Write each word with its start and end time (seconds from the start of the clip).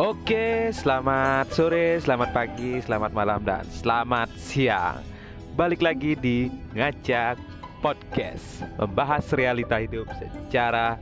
Oke, 0.00 0.72
selamat 0.72 1.52
sore, 1.52 2.00
selamat 2.00 2.32
pagi, 2.32 2.80
selamat 2.80 3.12
malam, 3.12 3.44
dan 3.44 3.60
selamat 3.68 4.32
siang. 4.40 5.04
Balik 5.52 5.84
lagi 5.84 6.16
di 6.16 6.48
Ngajak 6.72 7.36
Podcast, 7.84 8.64
membahas 8.80 9.28
realita 9.36 9.76
hidup 9.76 10.08
secara 10.16 10.96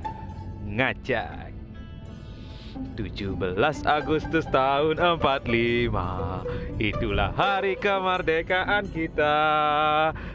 ngajak. 0.66 1.54
17 2.98 3.38
Agustus 3.86 4.46
tahun 4.50 4.98
45 4.98 5.90
Itulah 6.80 7.34
hari 7.34 7.74
kemerdekaan 7.76 8.88
kita 8.88 9.36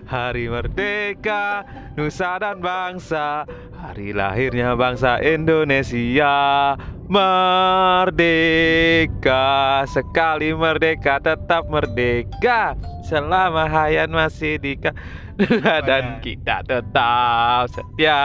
Hari 0.05 0.45
merdeka 0.51 1.65
Nusa 1.95 2.37
dan 2.37 2.59
bangsa 2.59 3.47
Hari 3.73 4.13
lahirnya 4.13 4.77
bangsa 4.77 5.23
Indonesia 5.23 6.75
Merdeka 7.05 8.23
Sekali 9.85 10.57
merdeka 10.57 11.21
tetap 11.21 11.69
merdeka 11.69 12.73
Selama 13.05 13.69
hayat 13.69 14.09
masih 14.09 14.57
di 14.57 14.73
dan 15.87 16.23
kita 16.23 16.63
tetap 16.63 17.67
setia, 17.67 18.23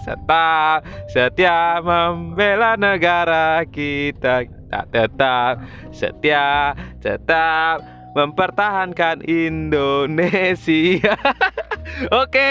tetap 0.00 0.80
setia 1.12 1.84
membela 1.84 2.80
negara 2.80 3.60
kita. 3.68 4.48
Kita 4.48 4.80
tetap 4.88 5.60
setia, 5.92 6.72
tetap 7.04 7.95
mempertahankan 8.16 9.20
Indonesia. 9.28 11.12
Oke, 12.24 12.50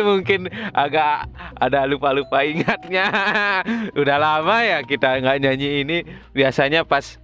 mungkin 0.00 0.48
agak 0.72 1.28
ada 1.60 1.84
lupa-lupa 1.84 2.40
ingatnya. 2.40 3.12
Udah 4.00 4.16
lama 4.16 4.64
ya 4.64 4.80
kita 4.80 5.20
nggak 5.20 5.38
nyanyi 5.44 5.84
ini. 5.84 5.98
Biasanya 6.32 6.88
pas 6.88 7.20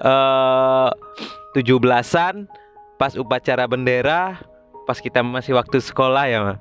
uh, 0.00 0.88
17-an, 1.52 2.48
pas 2.96 3.12
upacara 3.20 3.68
bendera, 3.68 4.40
pas 4.90 4.98
kita 4.98 5.22
masih 5.22 5.54
waktu 5.54 5.78
sekolah 5.78 6.24
ya 6.26 6.38
mah 6.42 6.58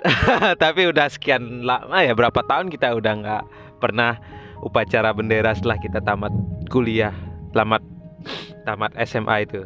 tapi 0.62 0.88
udah 0.88 1.12
sekian 1.12 1.60
lama 1.60 2.00
ya 2.00 2.16
berapa 2.16 2.40
tahun 2.40 2.72
kita 2.72 2.96
udah 2.96 3.12
nggak 3.20 3.44
pernah 3.84 4.16
upacara 4.64 5.12
bendera 5.12 5.52
setelah 5.52 5.76
kita 5.76 6.00
tamat 6.00 6.32
kuliah 6.72 7.12
tamat 7.52 7.84
tamat 8.66 8.92
SMA 9.04 9.48
itu 9.48 9.64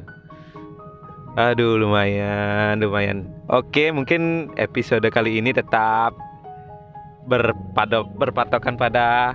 aduh 1.35 1.75
lumayan 1.79 2.79
lumayan 2.79 3.27
oke 3.51 3.91
mungkin 3.91 4.53
episode 4.55 5.07
kali 5.11 5.43
ini 5.43 5.51
tetap 5.51 6.15
berpado, 7.27 8.07
berpatokan 8.15 8.79
pada 8.79 9.35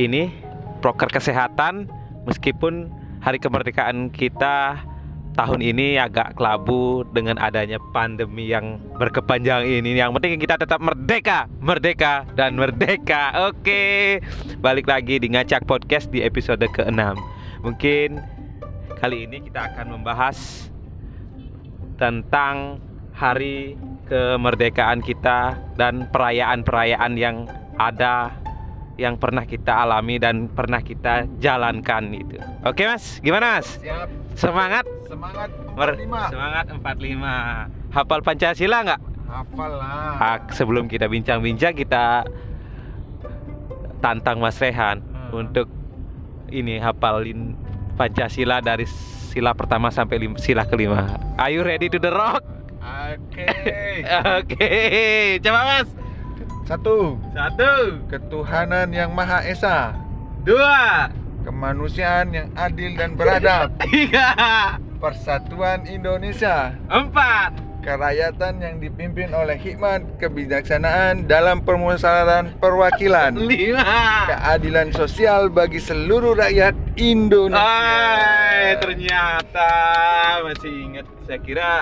ini 0.00 0.32
proker 0.80 1.10
kesehatan 1.12 1.86
meskipun 2.26 2.90
hari 3.22 3.38
kemerdekaan 3.38 4.10
kita 4.10 4.82
tahun 5.38 5.62
ini 5.62 6.02
agak 6.02 6.34
kelabu 6.34 7.06
dengan 7.14 7.38
adanya 7.38 7.78
pandemi 7.94 8.50
yang 8.50 8.82
berkepanjang 8.98 9.70
ini. 9.70 9.94
Yang 9.94 10.18
penting 10.18 10.42
kita 10.42 10.58
tetap 10.58 10.82
merdeka, 10.82 11.46
merdeka 11.62 12.26
dan 12.34 12.58
merdeka. 12.58 13.46
Oke, 13.46 14.18
balik 14.58 14.90
lagi 14.90 15.22
di 15.22 15.30
ngacak 15.30 15.62
podcast 15.70 16.10
di 16.10 16.26
episode 16.26 16.66
ke-6. 16.66 17.14
Mungkin 17.62 18.18
kali 18.98 19.30
ini 19.30 19.38
kita 19.46 19.70
akan 19.72 19.94
membahas 19.94 20.66
tentang 21.94 22.82
hari 23.14 23.78
kemerdekaan 24.10 24.98
kita 25.02 25.54
dan 25.78 26.10
perayaan-perayaan 26.10 27.14
yang 27.14 27.46
ada 27.78 28.34
yang 28.98 29.14
pernah 29.14 29.46
kita 29.46 29.86
alami 29.86 30.18
dan 30.18 30.50
pernah 30.50 30.82
kita 30.82 31.30
jalankan 31.38 32.10
itu. 32.10 32.42
Oke 32.66 32.82
Mas, 32.90 33.22
gimana 33.22 33.62
Mas? 33.62 33.78
Siap. 33.78 34.10
Semangat? 34.34 34.84
Semangat 35.06 35.50
45. 35.78 36.34
Semangat 36.34 36.64
45. 36.74 37.94
Hafal 37.94 38.20
Pancasila 38.26 38.78
nggak? 38.82 39.00
Hafal 39.30 39.70
lah. 39.78 40.14
Ah, 40.18 40.38
sebelum 40.50 40.90
kita 40.90 41.06
bincang-bincang 41.06 41.78
kita 41.78 42.26
tantang 44.02 44.42
Mas 44.42 44.58
Rehan 44.58 44.98
hmm. 44.98 45.30
untuk 45.30 45.70
ini 46.50 46.82
hafalin 46.82 47.54
Pancasila 47.98 48.62
dari 48.62 48.86
sila 49.34 49.50
pertama 49.52 49.90
sampai 49.90 50.22
lim, 50.22 50.38
sila 50.38 50.62
kelima. 50.62 51.18
Are 51.34 51.50
you 51.50 51.66
ready 51.66 51.90
to 51.90 51.98
the 51.98 52.14
rock? 52.14 52.46
Oke. 52.78 53.42
Okay. 53.42 54.06
Oke. 54.38 54.54
Okay. 54.54 55.42
Coba 55.42 55.60
Mas. 55.66 55.88
Satu. 56.64 57.18
Satu. 57.34 57.98
Ketuhanan 58.06 58.94
yang 58.94 59.10
Maha 59.12 59.42
Esa. 59.42 59.98
Dua. 60.46 61.10
Kemanusiaan 61.42 62.30
yang 62.30 62.48
adil 62.54 62.94
dan 62.94 63.18
beradab. 63.18 63.74
Tiga. 63.90 64.32
Persatuan 65.02 65.86
Indonesia. 65.90 66.78
Empat. 66.86 67.67
Kerakyatan 67.88 68.60
yang 68.60 68.76
dipimpin 68.84 69.32
oleh 69.32 69.56
hikmat 69.56 70.20
kebijaksanaan 70.20 71.24
dalam 71.24 71.64
permusyawaratan 71.64 72.60
perwakilan. 72.60 73.32
Keadilan 74.28 74.92
sosial 74.92 75.48
bagi 75.48 75.80
seluruh 75.80 76.36
rakyat 76.36 76.76
Indonesia. 77.00 77.64
Ay, 77.64 78.76
ternyata 78.76 79.72
masih 80.44 80.68
ingat. 80.84 81.08
Saya 81.24 81.40
kira 81.40 81.72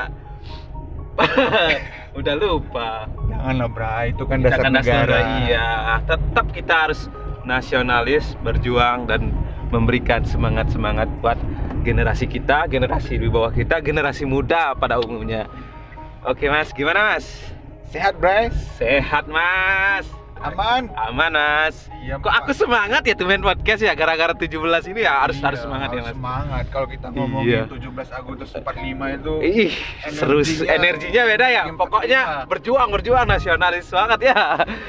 udah 2.22 2.34
lupa. 2.38 3.10
Janganlah 3.26 3.68
Bra, 3.74 4.06
itu 4.06 4.22
kan 4.30 4.46
dasar 4.46 4.62
kan 4.62 4.78
negara. 4.78 5.18
Iya, 5.42 5.66
tetap 6.06 6.46
kita 6.54 6.86
harus 6.86 7.10
nasionalis, 7.42 8.38
berjuang 8.46 9.10
dan 9.10 9.34
memberikan 9.74 10.22
semangat-semangat 10.22 11.10
buat 11.18 11.38
generasi 11.82 12.30
kita, 12.30 12.70
generasi 12.70 13.18
di 13.18 13.26
bawah 13.26 13.50
kita, 13.50 13.82
generasi 13.82 14.22
muda 14.22 14.70
pada 14.78 15.02
umumnya. 15.02 15.50
Oke 16.26 16.50
Mas, 16.50 16.74
gimana 16.74 17.14
Mas? 17.14 17.26
Sehat 17.86 18.18
Bray? 18.18 18.50
Sehat 18.74 19.30
Mas. 19.30 20.10
Aman? 20.36 20.90
Aman 20.98 21.32
Mas. 21.32 21.86
Iya, 22.02 22.18
Kok 22.18 22.28
aku 22.28 22.50
semangat 22.52 23.02
ya 23.02 23.14
tuh 23.14 23.24
main 23.24 23.38
podcast 23.38 23.80
ya 23.80 23.94
gara-gara 23.94 24.30
17 24.30 24.52
ini 24.90 25.00
ya 25.02 25.22
harus 25.22 25.38
Iya, 25.38 25.46
harus 25.48 25.60
semangat 25.62 25.88
ya 25.88 26.02
harus 26.02 26.06
Mas. 26.06 26.14
Semangat 26.18 26.64
kalau 26.68 26.86
kita 26.86 27.06
ngomongin 27.08 27.46
Iya. 27.46 27.62
17 27.70 28.10
Agustus 28.12 28.50
45 28.52 29.16
itu 29.16 29.32
Ih, 29.40 29.72
seru 30.12 30.38
Energinya- 30.66 31.24
beda 31.24 31.46
ya. 31.46 31.62
Pokoknya 31.72 32.20
berjuang, 32.44 32.88
berjuang 32.90 33.24
nasionalis 33.24 33.86
banget 33.88 34.20
ya. 34.26 34.38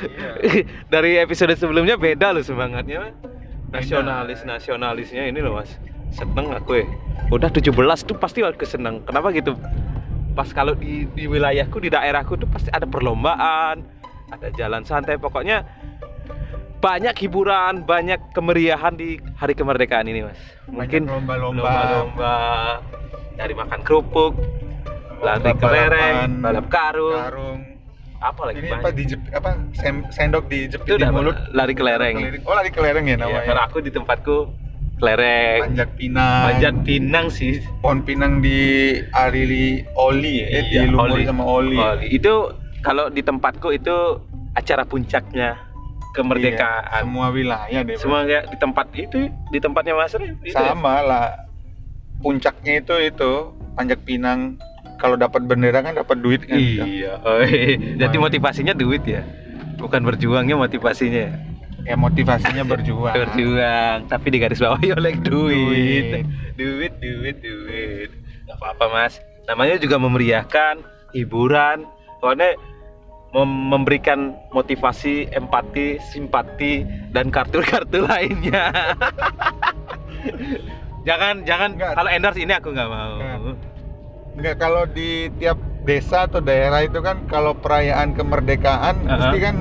Iya. 0.03 0.29
Dari 0.93 1.21
episode 1.21 1.53
sebelumnya 1.53 1.95
beda 1.95 2.33
loh 2.33 2.41
semangatnya. 2.41 3.13
Nasionalis, 3.69 4.41
nasionalisnya 4.41 5.29
ini 5.29 5.37
loh 5.37 5.61
Mas. 5.61 5.69
Seneng 6.11 6.49
aku 6.49 6.81
ya. 6.81 6.85
Udah 7.29 7.53
17 7.53 7.69
tuh 8.03 8.17
pasti 8.17 8.41
aku 8.41 8.65
seneng. 8.65 9.05
Kenapa 9.05 9.29
gitu? 9.31 9.53
Pas 10.37 10.45
kalau 10.47 10.71
di 10.71 11.09
di 11.09 11.25
wilayahku, 11.25 11.81
di 11.81 11.89
daerahku 11.89 12.37
tuh 12.37 12.45
pasti 12.45 12.69
ada 12.69 12.85
perlombaan, 12.85 13.81
ada 14.29 14.47
jalan 14.53 14.85
santai, 14.85 15.17
pokoknya 15.17 15.65
banyak 16.77 17.17
hiburan, 17.17 17.81
banyak 17.81 18.21
kemeriahan 18.31 18.93
di 18.93 19.17
hari 19.33 19.51
kemerdekaan 19.51 20.05
ini, 20.05 20.21
Mas. 20.23 20.37
Mungkin 20.67 21.09
lomba-lomba. 21.09 21.73
dari 23.33 23.53
makan 23.53 23.81
kerupuk, 23.81 24.33
lari 25.19 25.53
kelereng, 25.53 26.41
balap 26.41 26.65
karung, 26.69 27.13
karung. 27.15 27.57
apa 28.17 28.41
lagi 28.43 28.57
Ini 28.57 28.67
banyak. 28.67 28.81
apa 28.81 28.89
dijep 28.91 29.21
apa 29.31 29.49
sem- 29.73 30.09
sendok 30.09 30.49
dijepit 30.49 30.85
Itu 30.87 30.97
di 30.97 31.05
mulut. 31.05 31.37
lari 31.51 31.73
kelereng. 31.73 32.17
Oh, 32.41 32.53
lari 32.53 32.69
kelereng 32.69 33.05
ya 33.05 33.13
Iya, 33.13 33.17
namanya. 33.19 33.45
kalau 33.45 33.61
aku 33.63 33.77
di 33.79 33.89
tempatku 33.89 34.37
kelereng, 34.97 35.62
Panjat 35.72 35.90
pinang. 35.94 36.44
panjat 36.50 36.75
pinang 36.81 37.25
sih. 37.30 37.62
Pohon 37.80 38.02
pinang 38.02 38.41
di 38.41 38.59
Arili 39.13 39.85
Oli 39.94 40.41
ya, 40.41 40.47
Iya, 40.50 40.62
dilumuri 40.84 41.22
oli. 41.22 41.24
sama 41.24 41.44
Oli. 41.46 41.78
Oli. 41.78 42.08
Itu 42.09 42.52
kalau 42.81 43.08
di 43.08 43.22
tempatku 43.22 43.69
itu 43.72 43.94
acara 44.53 44.84
puncaknya 44.84 45.58
kemerdekaan. 46.11 46.82
Iya, 46.84 47.05
semua 47.05 47.28
wilayah 47.29 47.82
deh. 47.85 47.96
Semua 47.96 48.26
ya, 48.26 48.41
di 48.44 48.58
tempat 48.58 48.90
itu, 48.91 49.29
di 49.47 49.59
tempatnya 49.59 49.94
Mas 49.94 50.14
Rin, 50.14 50.34
ya? 50.41 50.58
sama 50.73 51.00
lah. 51.00 51.46
Puncaknya 52.17 52.82
itu 52.82 52.96
itu 53.00 53.32
panjat 53.78 54.02
pinang. 54.02 54.58
Kalau 54.97 55.14
dapat 55.14 55.46
bendera 55.46 55.85
kan 55.85 55.93
dapat 55.93 56.17
duit 56.17 56.41
kan. 56.41 56.58
Iya. 56.58 57.22
Oh, 57.22 57.46
iya. 57.46 57.78
Jadi 58.02 58.17
motivasinya 58.17 58.73
duit 58.73 59.05
ya. 59.05 59.22
Bukan 59.78 60.02
berjuangnya 60.02 60.58
motivasinya. 60.58 61.38
Ya 61.87 61.95
motivasinya 61.95 62.61
berjuang. 62.61 63.16
Berjuang, 63.16 64.05
tapi 64.05 64.28
di 64.28 64.37
garis 64.37 64.59
bawah 64.59 64.78
oleh 64.93 65.13
duit. 65.17 66.11
Duit. 66.11 66.25
Duit, 66.53 66.93
duit, 66.99 67.35
duit. 67.39 68.09
Gak 68.43 68.55
apa-apa, 68.57 68.84
Mas. 68.89 69.13
Namanya 69.45 69.78
juga 69.78 69.95
memeriahkan, 69.95 70.81
hiburan. 71.11 71.85
Soalnya 72.19 72.53
mem- 73.31 73.66
memberikan 73.69 74.34
motivasi, 74.51 75.29
empati, 75.31 75.97
simpati 76.05 76.81
dan 77.09 77.29
kartu-kartu 77.29 78.03
lainnya. 78.05 78.67
jangan 81.07 81.33
jangan 81.43 81.69
Enggak. 81.72 81.91
kalau 81.95 82.09
endorse 82.09 82.37
ini 82.37 82.51
aku 82.51 82.67
nggak 82.69 82.90
mau. 82.90 83.16
Enggak. 83.16 83.37
Enggak 84.35 84.55
kalau 84.59 84.83
di 84.85 85.28
tiap 85.40 85.55
desa 85.81 86.28
atau 86.28 86.40
daerah 86.40 86.83
itu 86.83 86.99
kan 86.99 87.23
kalau 87.25 87.55
perayaan 87.55 88.11
kemerdekaan 88.11 88.95
Uh-huh. 88.99 89.17
mesti 89.17 89.37
kan 89.40 89.55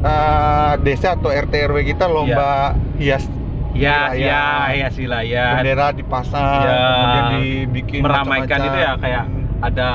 eh, 0.00 0.72
desa 0.80 1.14
atau 1.14 1.28
RT 1.28 1.52
RW 1.66 1.78
kita 1.86 2.06
lomba 2.06 2.72
hias 2.96 3.26
Ya, 3.70 4.10
ya, 4.10 4.74
ya 4.74 4.88
silayan. 4.90 5.60
bendera 5.60 5.92
dipasang 5.92 6.42
Ya. 6.60 6.74
kemudian 6.74 7.26
dibikin 7.36 8.00
Meramaikan 8.02 8.42
macam-macam. 8.48 8.66
itu 8.66 8.78
ya 8.80 8.92
kayak 8.96 9.24
ada 9.60 9.88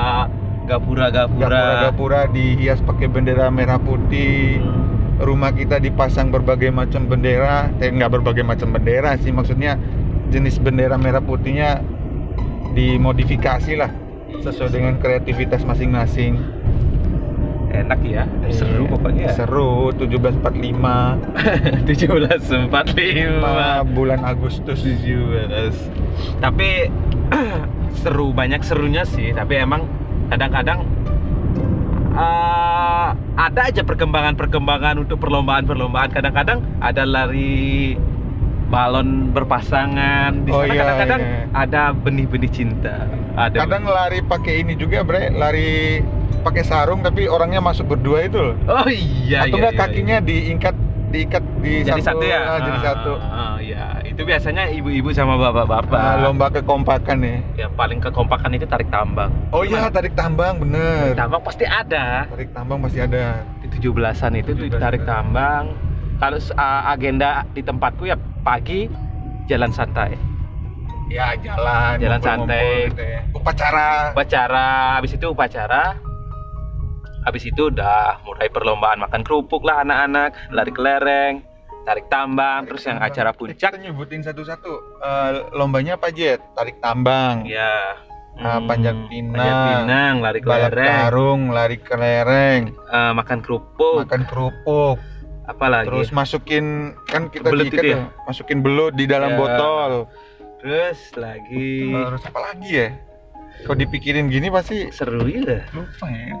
gapura-gapura. 0.64 1.44
gapura-gapura 1.44 2.20
dihias 2.26 2.80
pakai 2.80 3.06
bendera 3.06 3.48
merah 3.48 3.76
putih 3.76 4.56
rumah 5.16 5.52
kita 5.52 5.76
dipasang 5.76 6.28
berbagai 6.28 6.72
macam 6.72 7.04
bendera 7.04 7.68
eh 7.76 7.86
nggak 7.86 8.10
berbagai 8.10 8.40
macam 8.42 8.72
bendera 8.72 9.14
sih 9.16 9.30
maksudnya 9.30 9.76
jenis 10.26 10.56
bendera 10.56 10.96
merah 10.96 11.20
putihnya 11.20 11.84
dimodifikasi 12.72 13.72
lah 13.76 13.92
sesuai 14.36 14.70
dengan 14.70 14.94
kreativitas 14.96 15.62
masing-masing 15.62 16.40
Enak 17.76 18.00
ya, 18.00 18.22
seru 18.48 18.84
Iya, 18.84 18.92
pokoknya. 18.92 19.26
seru 19.28 19.90
1745 19.90 21.82
1745 21.82 22.94
lima. 23.18 23.82
bulan 23.84 24.20
Agustus. 24.22 24.78
17 24.80 25.74
tapi 26.38 26.86
seru 28.00 28.30
banyak 28.30 28.62
serunya 28.62 29.02
sih. 29.02 29.30
Tapi 29.30 29.58
emang 29.58 29.84
kadang-kadang 30.28 30.86
eh, 32.14 33.08
ada 33.34 33.60
aja 33.64 33.82
perkembangan-perkembangan 33.82 35.02
untuk 35.02 35.18
perlombaan-perlombaan. 35.18 36.10
Kadang-kadang 36.10 36.62
ada 36.78 37.02
lari 37.02 37.98
balon 38.66 39.30
berpasangan. 39.30 40.44
Di 40.44 40.50
Oh, 40.50 40.60
sana 40.60 40.72
iya, 40.72 40.80
kadang-kadang 40.80 41.20
iya. 41.20 41.38
ada 41.52 41.82
benih-benih 41.92 42.50
cinta 42.50 42.96
ada 43.34 43.66
kadang 43.66 43.84
lari 43.84 44.20
pakai 44.20 44.62
ini 44.62 44.74
juga 44.74 45.02
bre. 45.02 45.28
Lari 45.28 46.00
pakai 46.40 46.62
sarung 46.62 47.00
tapi 47.00 47.24
orangnya 47.26 47.58
masuk 47.58 47.88
berdua 47.90 48.24
itu 48.24 48.36
loh. 48.36 48.54
Oh 48.66 48.86
iya 48.86 49.44
atau 49.44 49.56
iya, 49.56 49.60
enggak 49.60 49.74
iya, 49.74 49.80
kakinya 49.80 50.16
diikat 50.20 50.76
diikat 51.08 51.44
di 51.62 51.70
iya. 51.80 51.94
jadi 51.94 52.02
satu, 52.02 52.18
satu 52.18 52.24
ya? 52.26 52.38
ah, 52.42 52.58
jadi 52.58 52.74
Ah, 52.74 52.82
satu. 52.82 53.12
ah, 53.16 53.54
iya. 53.62 53.84
Itu 54.04 54.22
biasanya 54.22 54.66
ibu-ibu 54.68 55.10
sama 55.10 55.38
bapak-bapak. 55.38 55.94
Ah, 55.94 56.18
lomba 56.18 56.50
kekompakan 56.50 57.18
ya. 57.22 57.36
Yang 57.56 57.72
paling 57.74 57.98
kekompakan 58.02 58.50
itu 58.50 58.66
tarik 58.66 58.90
tambang. 58.90 59.30
Oh 59.50 59.62
iya 59.62 59.86
tarik 59.88 60.14
tambang 60.14 60.58
bener. 60.58 61.14
Tambang 61.14 61.42
pasti 61.42 61.62
ada. 61.64 62.26
Tarik 62.26 62.50
tambang 62.50 62.82
pasti 62.82 62.98
ada. 62.98 63.46
Di 63.62 63.66
17-an 63.70 64.32
itu 64.36 64.50
tuh 64.54 64.66
17-an. 64.66 64.82
tarik 64.82 65.02
tambang. 65.02 65.64
Kalau 66.14 66.38
uh, 66.38 66.82
agenda 66.88 67.42
di 67.50 67.62
tempatku 67.62 68.06
ya 68.06 68.14
pagi 68.44 68.86
jalan 69.46 69.72
santai. 69.72 70.12
Ya 71.06 71.32
jalan 71.36 71.96
Jalan 71.96 72.18
ngumpul-ngumpul 72.18 72.48
santai. 72.48 72.88
gitu 72.88 73.02
ya. 73.02 73.20
upacara. 73.34 73.88
Upacara 74.12 74.68
habis 74.94 75.12
itu 75.12 75.26
upacara. 75.26 75.84
Habis 77.24 77.44
itu 77.46 77.62
udah 77.66 78.20
mulai 78.20 78.48
perlombaan 78.48 79.00
makan 79.00 79.20
kerupuk 79.20 79.64
lah 79.64 79.80
anak-anak 79.80 80.36
lari 80.50 80.68
kelereng 80.70 81.34
tarik 81.82 82.08
tambang 82.08 82.64
terus 82.64 82.80
yang 82.82 82.96
acara 82.96 83.32
puncak. 83.32 83.60
kita 83.66 83.76
nyebutin 83.78 84.20
satu-satu. 84.20 84.72
Eh, 84.98 85.30
lombanya 85.54 85.96
apa 85.96 86.08
Jet 86.08 86.40
tarik 86.52 86.76
tambang. 86.78 87.44
Ya 87.44 87.96
Ah, 88.34 88.58
panjat 88.58 88.98
pinang, 89.06 89.30
panjat 89.30 89.56
pinang. 89.78 90.14
lari 90.18 90.40
balap 90.42 90.74
kelereng 90.74 90.90
karung 90.98 91.42
lari 91.48 91.78
kelereng 91.78 92.60
eh, 92.74 93.12
makan 93.14 93.38
kerupuk. 93.40 94.02
Makan 94.02 94.22
kerupuk 94.26 94.96
apa 95.44 95.66
lagi 95.66 95.86
terus 95.86 96.08
masukin 96.10 96.64
kan 97.04 97.28
kita 97.28 97.48
Belut 97.48 97.68
diikat 97.68 97.84
ya? 97.84 97.96
ya, 97.98 98.02
masukin 98.24 98.58
belut 98.60 98.92
di 98.92 99.04
dalam 99.04 99.30
Ya. 99.30 99.38
botol 99.38 99.92
terus 100.58 101.00
lagi 101.14 101.92
terus 101.92 102.24
apa 102.24 102.40
lagi 102.42 102.70
ya 102.74 102.88
kalau 103.60 103.76
dipikirin 103.76 104.26
gini 104.26 104.48
pasti 104.48 104.88
seru 104.88 105.24
ya 105.24 105.62
lupa 105.70 106.06
ya 106.06 106.32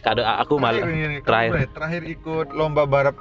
Kado 0.00 0.20
aku 0.20 0.60
malah 0.60 0.84
Terakhir 0.84 1.24
terakhir. 1.24 1.50
Bre, 1.50 1.64
terakhir 1.66 2.02
ikut 2.06 2.46
lomba 2.52 2.84
balap 2.84 3.16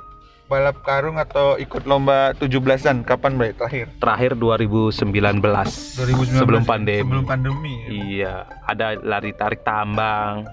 balap 0.46 0.84
karung 0.84 1.16
atau 1.16 1.56
ikut 1.56 1.84
lomba 1.84 2.36
17-an 2.36 3.08
kapan 3.08 3.40
Bre 3.40 3.52
terakhir 3.54 3.88
terakhir 3.98 4.36
2019, 4.36 5.00
2019 5.40 6.36
sebelum 6.36 6.60
ya? 6.60 6.68
pandemi. 6.68 7.00
sebelum 7.02 7.24
pandemi 7.24 7.74
ya? 7.74 7.88
Iya, 7.90 8.34
ada 8.62 8.86
lari 8.98 9.32
tarik 9.32 9.64
tambang. 9.64 10.44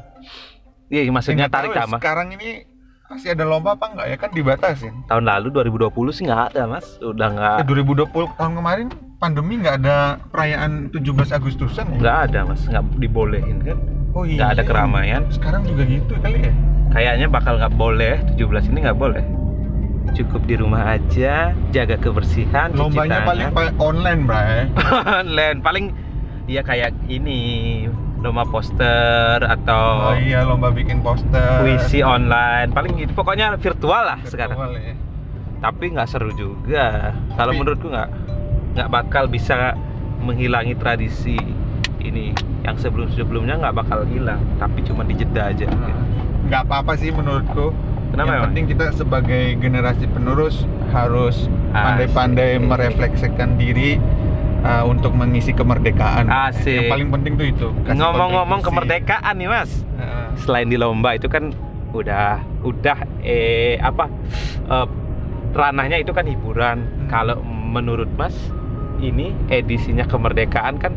Iya, 0.86 1.06
maksudnya 1.08 1.46
tarik 1.46 1.70
ya, 1.72 1.82
tambang. 1.82 1.98
sekarang 1.98 2.28
ini 2.32 2.62
masih 3.10 3.34
ada 3.34 3.42
lomba 3.42 3.74
apa 3.74 3.90
enggak 3.90 4.06
ya 4.06 4.16
kan 4.16 4.30
dibatasin 4.30 4.94
Tahun 5.04 5.24
lalu 5.24 5.50
2020 5.50 5.90
sih 6.12 6.22
nggak 6.24 6.42
ada, 6.48 6.62
Mas. 6.64 6.86
Udah 7.00 7.28
nggak 7.28 7.54
eh, 7.58 7.66
2020 7.66 8.38
tahun 8.38 8.52
kemarin 8.54 8.86
pandemi 9.18 9.58
nggak 9.58 9.76
ada 9.78 9.96
perayaan 10.30 10.88
17 10.88 11.02
Agustusan 11.32 11.84
ya 11.90 11.98
nggak 11.98 12.18
ada, 12.24 12.38
Mas. 12.44 12.62
Nggak 12.64 12.84
dibolehin 12.96 13.58
kan? 13.60 13.78
oh 14.10 14.22
iya 14.22 14.38
Nggak 14.38 14.50
ada 14.52 14.62
keramaian. 14.64 15.22
sekarang 15.28 15.62
juga 15.64 15.82
gitu 15.84 16.14
kali 16.18 16.38
ya 16.40 16.52
Kayaknya 16.90 17.26
bakal 17.28 17.54
nggak 17.56 17.74
boleh 17.76 18.14
17 18.34 18.70
ini 18.70 18.78
nggak 18.80 18.96
boleh. 18.96 19.22
Cukup 20.10 20.42
di 20.42 20.54
rumah 20.54 20.90
aja, 20.90 21.54
jaga 21.70 21.94
kebersihan, 21.96 22.74
lombanya 22.74 23.22
paling 23.22 23.50
pa- 23.50 23.74
online 23.78 24.22
Bray 24.24 24.66
online 25.22 25.58
paling 25.60 25.84
ya 26.46 26.62
kayak 26.62 26.90
ini 27.06 27.86
lomba 28.20 28.44
poster 28.44 29.40
atau 29.40 30.12
oh 30.12 30.16
iya 30.16 30.44
lomba 30.44 30.68
bikin 30.68 31.00
poster. 31.00 31.60
puisi 31.60 32.04
online. 32.04 32.68
Paling 32.68 32.92
gitu 32.98 33.12
pokoknya 33.12 33.56
virtual 33.56 34.02
lah 34.04 34.18
Virtual 34.20 34.32
sekarang. 34.50 34.56
ya. 34.76 34.94
tapi 35.58 35.84
nggak 35.90 36.08
seru 36.08 36.30
juga. 36.32 37.16
Kalau 37.32 37.52
menurutku 37.52 37.88
nggak 37.88 38.08
nggak 38.76 38.88
bakal 38.88 39.24
bisa 39.24 39.72
menghilangi 40.20 40.76
tradisi 40.76 41.36
ini. 41.98 42.36
Yang 42.60 42.86
sebelum 42.86 43.08
sebelumnya 43.10 43.56
nggak 43.56 43.74
bakal 43.74 44.04
hilang 44.04 44.40
tapi 44.56 44.84
cuma 44.84 45.00
dijeda 45.00 45.48
aja 45.48 45.64
Nah, 45.66 45.96
nggak 46.46 46.62
apa-apa 46.66 46.92
sih 46.94 47.08
menurutku. 47.08 47.72
Kenapa 48.10 48.26
yang 48.28 48.42
emang? 48.42 48.46
penting 48.52 48.66
kita 48.68 48.86
sebagai 48.92 49.42
generasi 49.56 50.04
penerus 50.06 50.66
harus 50.90 51.46
pandai-pandai 51.70 52.58
Asik. 52.58 52.66
merefleksikan 52.66 53.54
diri 53.54 53.96
uh, 54.64 54.84
untuk 54.86 55.12
mengisi 55.16 55.52
kemerdekaan. 55.52 56.28
Asik. 56.28 56.86
Yang 56.86 56.92
paling 56.92 57.08
penting 57.12 57.32
tuh 57.36 57.46
itu. 57.48 57.68
ngomong-ngomong 57.90 58.60
kemerdekaan 58.60 59.34
nih 59.36 59.48
mas 59.48 59.70
Nah, 60.00 60.32
selain 60.40 60.68
di 60.68 60.80
lomba 60.80 61.12
itu 61.12 61.28
kan 61.28 61.52
udah 61.90 62.40
udah 62.62 62.96
eh 63.26 63.74
apa 63.82 64.06
eh, 64.70 64.86
ranahnya 65.52 65.98
itu 66.00 66.14
kan 66.14 66.24
hiburan. 66.24 66.78
Hmm. 66.80 67.08
Kalau 67.10 67.36
menurut 67.44 68.08
Mas 68.16 68.34
ini 69.02 69.34
edisinya 69.50 70.06
kemerdekaan 70.06 70.78
kan 70.80 70.96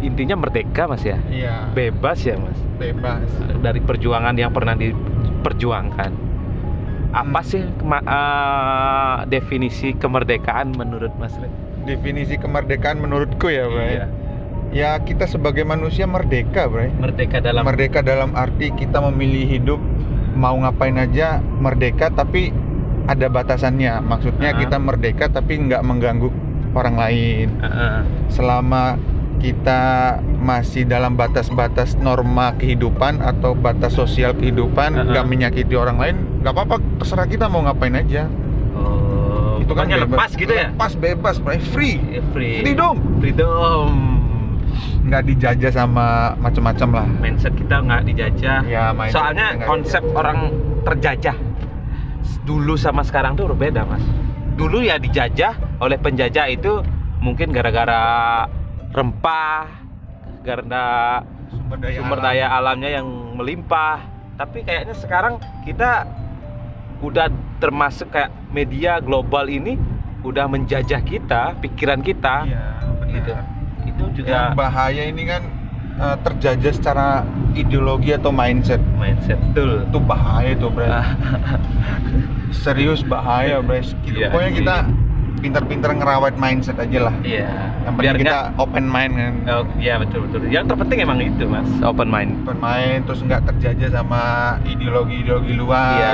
intinya 0.00 0.36
merdeka 0.38 0.86
Mas 0.86 1.02
ya. 1.02 1.18
Iya. 1.26 1.72
Bebas 1.74 2.22
ya 2.22 2.36
Mas 2.38 2.58
Bebas. 2.78 3.26
dari 3.60 3.80
perjuangan 3.82 4.36
yang 4.38 4.54
pernah 4.54 4.76
diperjuangkan. 4.78 6.29
Apa 7.10 7.42
sih 7.42 7.66
kema- 7.76 8.02
eh, 8.02 9.16
definisi 9.26 9.92
kemerdekaan 9.92 10.72
menurut 10.72 11.10
Mas? 11.16 11.34
Le? 11.36 11.50
Definisi 11.82 12.36
kemerdekaan 12.36 12.98
menurutku 12.98 13.48
ya, 13.48 13.66
Bray. 13.66 13.88
Iya. 13.92 14.06
Ya 14.70 14.90
kita 14.96 15.26
sebagai 15.26 15.64
manusia 15.64 16.06
merdeka, 16.06 16.70
Bray. 16.70 16.94
Merdeka 16.94 17.42
dalam 17.42 17.66
Merdeka 17.66 18.00
dalam 18.00 18.30
arti 18.32 18.70
kita 18.70 19.02
memilih 19.02 19.42
hidup 19.50 19.80
mau 20.32 20.54
ngapain 20.56 20.94
aja 20.94 21.42
merdeka 21.58 22.06
tapi 22.08 22.54
ada 23.04 23.26
batasannya. 23.26 23.98
Maksudnya 23.98 24.54
Ah. 24.54 24.58
kita 24.58 24.78
merdeka 24.78 25.26
tapi 25.26 25.58
nggak 25.58 25.82
mengganggu 25.82 26.30
orang 26.70 26.94
lain. 26.94 27.48
Heeh. 27.58 27.96
selama 28.30 28.94
kita 29.40 29.80
masih 30.36 30.84
dalam 30.84 31.12
batas-batas 31.12 31.96
norma 31.96 32.52
kehidupan 32.54 33.18
atau 33.18 33.52
batas 33.52 33.92
sosial 33.92 34.32
kehidupan 34.32 34.94
Uh-uh. 34.94 35.08
nggak 35.08 35.24
menyakiti 35.24 35.72
orang 35.72 35.96
lain 35.96 36.16
nggak 36.38 36.52
apa-apa 36.52 36.76
terserah 36.96 37.24
kita 37.24 37.46
mau 37.46 37.64
ngapain 37.64 37.96
aja 37.96 38.28
Oh, 38.72 39.58
itu 39.58 39.72
kan 39.72 39.84
bebas. 39.84 40.06
lepas 40.06 40.30
gitu 40.32 40.52
ya? 40.52 40.68
lepas 40.68 40.92
bebas 40.94 41.36
bro. 41.36 41.52
free 41.66 41.96
Eh, 42.10 42.22
Free. 42.30 42.60
freedom 42.60 42.96
Freedom. 43.18 43.88
nggak 45.02 45.22
dijajah 45.26 45.72
sama 45.74 46.06
macam-macam 46.36 46.88
lah 46.94 47.06
Mindset 47.18 47.52
kita 47.54 47.80
nggak 47.80 48.02
dijajah. 48.04 48.60
ya 48.62 48.92
Soalnya 49.08 49.58
konsep 49.64 50.04
orang 50.10 50.52
terjajah 50.82 51.34
dulu 52.40 52.74
sama 52.74 53.00
sekarang 53.00 53.34
tuh 53.34 53.46
berbeda, 53.46 53.84
Mas. 53.84 54.02
Dulu 54.54 54.80
ya 54.80 54.96
dijajah 54.96 55.54
oleh 55.78 55.96
penjajah 55.96 56.46
itu 56.48 56.82
mungkin 57.18 57.50
gara-gara 57.50 58.44
rempah, 58.90 59.66
karena 60.42 60.82
sumber 61.48 61.76
daya 61.78 61.96
sumber 61.98 62.18
alam. 62.18 62.26
daya 62.26 62.46
alamnya 62.50 62.90
yang 62.90 63.06
melimpah. 63.36 63.98
Tapi 64.34 64.64
kayaknya 64.64 64.94
sekarang 64.96 65.34
kita 65.62 66.08
udah 67.00 67.28
termasuk 67.60 68.10
kayak 68.10 68.32
media 68.50 68.98
global 68.98 69.46
ini 69.46 69.76
udah 70.20 70.44
menjajah 70.46 71.00
kita, 71.00 71.56
pikiran 71.58 72.00
kita. 72.00 72.44
iya 72.44 72.64
benar 73.00 73.08
Gitu. 73.10 73.32
Itu 73.80 74.02
yang 74.04 74.12
juga 74.12 74.38
bahaya 74.54 75.02
ini 75.04 75.22
kan 75.24 75.42
eh, 75.96 76.16
terjajah 76.20 76.72
secara 76.72 77.06
ideologi 77.52 78.12
atau 78.12 78.30
mindset 78.30 78.80
mindset 78.96 79.40
betul. 79.50 79.84
itu 79.84 79.98
bahaya 79.98 80.52
tuh 80.54 80.70
bro 80.70 80.86
serius 82.62 83.00
bahaya 83.02 83.58
bro 83.60 83.80
Gitu, 83.80 84.14
Iya 84.14 84.28
pokoknya 84.30 84.52
kita 84.54 84.76
pintar-pintar 85.40 85.90
ngerawat 85.92 86.36
mindset 86.36 86.76
aja 86.76 86.98
lah 87.02 87.14
Iya. 87.20 87.48
yang 87.82 87.94
Biar 87.94 88.12
penting 88.12 88.22
kita 88.22 88.36
nggak- 88.36 88.50
open 88.58 88.84
mind 88.86 89.12
kan 89.14 89.32
Oh, 89.50 89.64
iya 89.76 89.94
betul 89.96 90.18
betul. 90.22 90.40
Yang 90.46 90.64
terpenting 90.68 90.98
emang 91.00 91.18
itu 91.18 91.44
mas, 91.44 91.68
open 91.82 92.06
mind. 92.06 92.30
open 92.42 92.58
mind 92.58 93.00
terus 93.04 93.20
nggak 93.20 93.40
terjajah 93.46 93.90
sama 93.90 94.22
ideologi-ideologi 94.64 95.52
luar 95.54 95.96
Iya. 95.96 96.12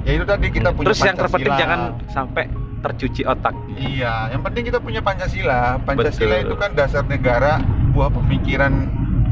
ya 0.00 0.12
itu 0.12 0.24
tadi 0.24 0.46
kita 0.48 0.70
punya 0.70 0.86
Terus 0.88 1.00
yang 1.02 1.16
terpenting 1.16 1.46
Pancasila. 1.48 1.60
jangan 1.60 1.80
sampai 2.08 2.44
tercuci 2.80 3.22
otak. 3.22 3.54
Iya, 3.72 4.14
yang 4.28 4.42
penting 4.42 4.62
kita 4.64 4.78
punya 4.78 4.98
Pancasila. 4.98 5.78
Pancasila 5.80 6.34
Betul. 6.34 6.44
itu 6.44 6.54
kan 6.56 6.70
dasar 6.72 7.02
negara, 7.04 7.62
buah 7.92 8.10
pemikiran 8.10 8.72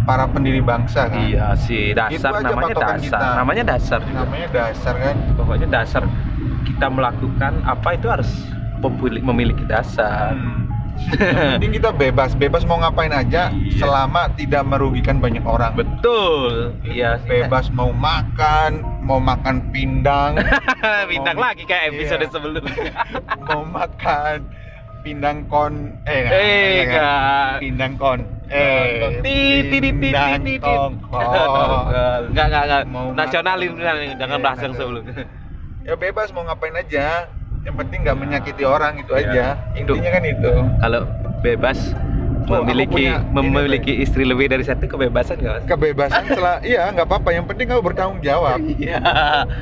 para 0.00 0.26
pendiri 0.26 0.58
bangsa 0.60 1.06
kan. 1.06 1.18
Iya 1.20 1.54
sih, 1.56 1.90
dasar 1.90 2.30
Itu 2.30 2.38
aja 2.40 2.46
namanya 2.48 2.74
dasar. 2.76 2.98
kita. 3.00 3.18
Namanya 3.36 3.64
dasar 3.68 3.98
juga. 4.00 4.18
Namanya 4.22 4.48
dasar 4.48 4.94
kan. 4.96 5.16
Pokoknya 5.34 5.66
dasar 5.68 6.02
kita 6.62 6.86
melakukan 6.88 7.52
apa 7.64 7.88
itu 7.92 8.06
harus 8.06 8.30
memiliki, 8.82 9.22
memiliki 9.22 9.64
dasar. 9.64 10.34
Yang 11.16 11.56
penting 11.56 11.72
kita 11.72 11.90
bebas, 11.90 12.30
bebas 12.34 12.62
mau 12.62 12.76
ngapain 12.76 13.08
aja 13.08 13.48
Iya. 13.48 13.78
selama 13.78 14.28
tidak 14.34 14.68
merugikan 14.68 15.16
banyak 15.16 15.40
orang. 15.42 15.72
Betul. 15.72 16.76
Iya. 16.82 17.16
Bebas 17.24 17.68
mau 17.70 17.88
makan, 17.90 18.80
mau 19.00 19.16
makan 19.16 19.64
pindang, 19.70 20.36
Bintang 21.10 21.36
Mau- 21.36 21.44
lagi 21.46 21.64
kayak 21.64 21.94
episode 21.94 22.20
iya. 22.20 22.28
sebelumnya. 22.28 22.92
mau 23.48 23.64
makan 23.64 24.44
pindang 25.00 25.48
kon 25.48 25.96
eh 26.04 26.12
Eh, 26.12 26.20
kan? 26.20 26.36
enggak. 26.84 27.52
pindang 27.56 27.92
kon 27.96 28.20
eh 28.52 29.16
pindang 29.24 30.44
tongkol 30.60 31.24
Enggak, 32.28 32.44
enggak, 32.44 32.62
enggak. 32.68 32.82
Mau 32.84 33.06
Nasionalin 33.16 33.72
jangan 33.80 34.36
Iya, 34.36 34.44
bahas 34.44 34.60
yang 34.60 34.74
sebelumnya. 34.76 35.24
ya 35.80 35.94
bebas 35.96 36.28
mau 36.36 36.44
ngapain 36.44 36.76
aja 36.76 37.24
yang 37.60 37.74
penting 37.76 37.98
nggak 38.02 38.16
menyakiti 38.16 38.64
orang 38.64 38.96
itu 38.96 39.12
Iya. 39.12 39.20
aja 39.22 39.44
intinya 39.74 40.10
kan 40.10 40.22
itu 40.24 40.52
Kalau 40.80 41.00
bebas 41.40 41.78
Oh, 42.42 42.58
memiliki 42.58 42.90
punya 43.06 43.22
ini, 43.22 43.30
memiliki 43.30 43.92
istri 43.96 44.24
lebih 44.24 44.48
dari 44.48 44.64
satu 44.64 44.82
kebebasan 44.84 45.38
nggak 45.38 45.54
mas? 45.56 45.64
kebebasan 45.68 46.22
setelah 46.26 46.58
iya 46.66 46.90
nggak 46.90 47.06
apa-apa 47.06 47.30
yang 47.30 47.46
penting 47.46 47.68
kamu 47.68 47.82
bertanggung 47.84 48.18
jawab 48.20 48.58
Iya. 48.58 48.98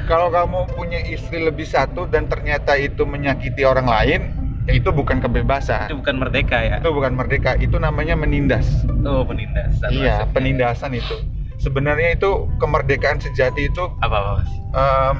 kalau 0.06 0.30
kamu 0.30 0.64
punya 0.72 0.96
istri 1.04 1.36
lebih 1.38 1.66
satu 1.66 2.06
dan 2.06 2.24
ternyata 2.24 2.74
itu 2.74 3.02
menyakiti 3.02 3.60
orang 3.62 3.84
lain 3.84 4.20
ya 4.64 4.72
itu 4.74 4.88
bukan 4.88 5.18
kebebasan 5.18 5.84
Itu 5.84 6.00
bukan 6.00 6.16
merdeka 6.18 6.56
ya? 6.56 6.76
itu 6.78 6.88
bukan 6.88 7.12
merdeka 7.12 7.50
itu 7.56 7.76
namanya 7.76 8.14
menindas 8.14 8.64
Oh 9.02 9.20
penindasan. 9.22 9.88
iya 9.90 10.22
maksudnya. 10.22 10.32
penindasan 10.32 10.90
itu 10.94 11.16
sebenarnya 11.58 12.14
itu 12.14 12.30
kemerdekaan 12.56 13.18
sejati 13.18 13.68
itu 13.68 13.84
Apa 13.98 14.16
apa 14.16 14.30
mas? 14.38 14.50
mm, 14.70 15.14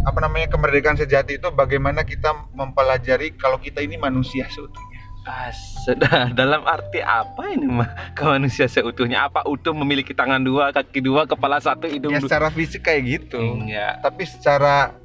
apa 0.00 0.18
namanya 0.18 0.48
kemerdekaan 0.48 0.96
sejati 0.96 1.36
itu 1.36 1.48
bagaimana 1.50 2.02
kita 2.02 2.32
mempelajari 2.50 3.34
kalau 3.34 3.56
kita 3.56 3.80
ini 3.80 3.96
manusia 3.96 4.48
seutuhnya 4.48 4.88
Ah, 5.20 5.52
sudah 5.84 6.32
dalam 6.40 6.64
arti 6.64 6.98
apa 6.98 7.52
ini 7.52 7.68
mah 7.68 8.16
ke 8.16 8.24
manusia 8.24 8.64
seutuhnya? 8.64 9.28
Apa 9.28 9.44
utuh 9.44 9.76
memiliki 9.76 10.16
tangan 10.16 10.40
dua, 10.40 10.72
kaki 10.72 11.04
dua, 11.04 11.28
kepala 11.28 11.60
satu, 11.60 11.84
hidung 11.84 12.16
ya 12.16 12.24
dua? 12.24 12.26
secara 12.26 12.48
fisik 12.48 12.88
kayak 12.88 13.02
gitu 13.04 13.36
Enggak. 13.36 14.00
tapi 14.00 14.24
secara 14.24 14.96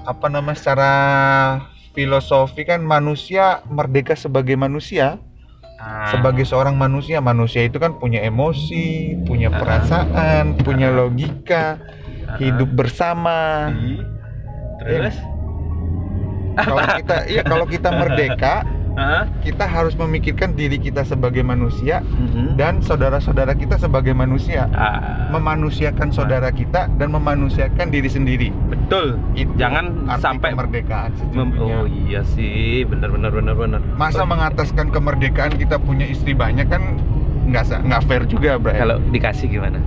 apa 0.00 0.26
namanya 0.32 0.56
secara 0.56 0.92
filosofi 1.92 2.64
kan 2.64 2.80
manusia 2.80 3.60
merdeka 3.68 4.16
sebagai 4.16 4.56
manusia 4.56 5.20
Ah. 5.76 6.08
sebagai 6.08 6.44
seorang 6.44 6.76
manusia 6.76 7.20
manusia 7.20 7.60
itu 7.60 7.76
kan 7.76 7.96
punya 7.96 8.20
emosi 8.20 9.16
punya 9.24 9.48
Ah. 9.48 9.60
perasaan 9.60 10.56
punya 10.56 10.88
Ah. 10.88 10.96
logika 11.04 11.64
Ah. 12.28 12.36
hidup 12.36 12.68
bersama 12.72 13.68
Ih. 13.76 14.00
Terus? 14.80 15.16
kalau 16.56 16.76
kita 16.94 17.16
iya 17.32 17.42
kalau 17.42 17.64
kita 17.64 17.88
merdeka 17.90 18.54
kita 19.40 19.64
harus 19.64 19.96
memikirkan 19.96 20.52
diri 20.52 20.76
kita 20.76 21.00
sebagai 21.02 21.40
manusia 21.40 22.04
Mhm. 22.04 22.52
dan 22.54 22.80
saudara-saudara 22.80 23.54
kita 23.54 23.78
sebagai 23.78 24.12
manusia 24.12 24.68
Ah, 24.70 25.30
memanusiakan 25.30 26.10
saudara 26.10 26.50
kita 26.50 26.84
dan 26.92 27.08
memanusiakan 27.08 27.88
diri 27.88 28.10
sendiri 28.10 28.48
betul. 28.68 29.16
itu 29.32 29.48
Jangan 29.56 30.04
arti 30.06 30.20
sampai 30.20 30.52
kemerdekaan 30.52 31.10
sesungguhnya. 31.14 31.76
oh 31.78 31.86
iya 31.88 32.20
sih, 32.26 32.84
benar 32.84 33.08
benar 33.08 33.32
benar 33.32 33.54
benar. 33.54 33.80
masa 33.94 34.20
mengataskan 34.22 34.90
kemerdekaan 34.90 35.54
kita 35.54 35.78
punya 35.78 36.04
istri 36.04 36.34
banyak 36.34 36.66
kan 36.66 37.00
nggak 37.46 37.80
nggak 37.80 38.02
fair 38.04 38.22
juga 38.26 38.58
bro 38.58 38.68
Kalau 38.70 39.00
dikasih 39.08 39.48
gimana? 39.48 39.80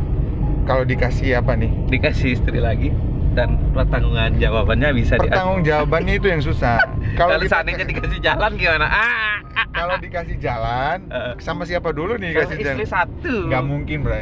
kalau 0.63 0.83
dikasih 0.83 1.38
apa 1.38 1.53
nih 1.53 1.69
Dikasih 1.88 2.33
istri 2.33 2.57
lagi 2.57 2.89
dan 3.33 3.57
pertanggungan 3.73 4.37
jawabannya 4.37 4.89
bisa 4.93 5.17
di 5.17 5.25
pertanggung 5.25 5.61
jawabannya 5.61 6.13
itu 6.17 6.27
yang 6.29 6.41
susah. 6.41 6.77
Kalau 7.19 7.37
seandainya 7.41 7.85
dikasih 7.85 8.19
jalan 8.21 8.51
gimana? 8.57 8.85
Ah, 8.85 9.37
ah, 9.53 9.65
kalau 9.69 9.95
dikasih 10.01 10.37
jalan 10.41 10.97
Eh. 11.13 11.33
sama 11.37 11.61
siapa 11.61 11.93
dulu 11.93 12.17
nih 12.17 12.33
sama 12.33 12.41
dikasih 12.41 12.57
istri 12.57 12.85
jalan? 12.85 12.89
satu. 12.89 13.35
nggak 13.49 13.63
mungkin 13.65 13.97
bro 14.01 14.21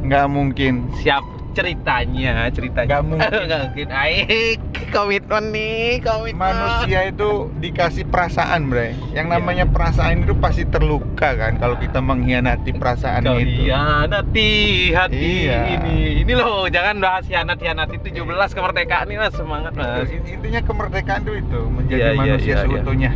nggak 0.00 0.26
mungkin. 0.26 0.74
Siap 0.98 1.22
ceritanya, 1.52 2.46
ceritanya. 2.48 2.88
Nggak 2.90 3.04
mungkin. 3.04 3.40
Nggak 3.46 3.60
mungkin. 3.64 3.88
Aik, 3.90 4.58
komitmen 4.88 5.44
nih, 5.48 6.00
komitmen. 6.00 6.38
manusia 6.40 7.00
itu 7.04 7.30
dikasih 7.56 8.04
perasaan 8.04 8.66
bre 8.66 8.92
yang 9.10 9.26
Iya. 9.26 9.36
namanya 9.36 9.64
perasaan 9.64 10.22
itu 10.22 10.34
pasti 10.34 10.64
terluka 10.64 11.32
kan 11.32 11.56
kalau 11.56 11.76
kita 11.76 11.98
mengkhianati 11.98 12.70
perasaan 12.72 13.22
Kau 13.22 13.36
itu 13.36 13.64
hianati 13.64 14.50
hati 14.90 15.46
Iya. 15.46 15.58
ini. 15.76 15.96
Ini 16.20 16.32
loh, 16.34 16.66
jangan 16.66 16.98
bahas 16.98 17.24
hianat-hianati 17.24 17.96
17 18.02 18.22
kemerdekaan 18.50 19.06
nih 19.06 19.18
mas, 19.18 19.32
semangat 19.32 19.72
mas. 19.72 20.06
Itu, 20.06 20.26
intinya 20.28 20.60
kemerdekaan 20.60 21.20
itu 21.22 21.32
itu 21.38 21.60
menjadi 21.66 22.00
Iya, 22.00 22.08
iya, 22.08 22.18
manusia 22.18 22.46
iya, 22.46 22.56
iya. 22.56 22.64
seutuhnya 22.66 23.10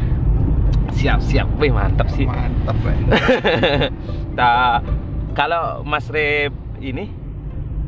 Siap, 0.94 1.18
siap. 1.20 1.48
Wih, 1.58 1.70
mantap 1.70 2.06
sih. 2.08 2.22
mantap 2.22 2.76
bre 2.78 2.94
Nah, 4.38 4.78
kalau 5.32 5.82
Mas 5.82 6.06
Re 6.06 6.50
ini 6.78 7.10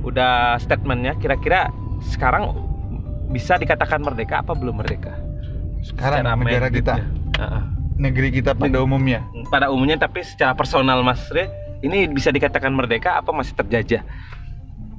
udah 0.07 0.55
statementnya 0.57 1.19
kira-kira 1.19 1.67
sekarang 2.07 2.55
bisa 3.27 3.59
dikatakan 3.59 3.99
merdeka 3.99 4.39
apa 4.39 4.55
belum 4.55 4.79
merdeka? 4.79 5.19
sekarang 5.83 6.23
Secara 6.23 6.35
negara 6.37 6.69
kita 6.69 6.95
Heeh. 7.37 7.63
negeri 7.97 8.29
kita 8.31 8.55
pada 8.55 8.79
umumnya 8.81 9.23
pada 9.47 9.67
umumnya 9.69 9.99
tapi 9.99 10.23
secara 10.23 10.55
personal 10.55 11.03
Mas 11.03 11.27
Re 11.29 11.51
ini 11.83 12.07
bisa 12.07 12.31
dikatakan 12.31 12.71
merdeka 12.71 13.19
apa 13.19 13.31
masih 13.31 13.55
terjajah? 13.55 14.03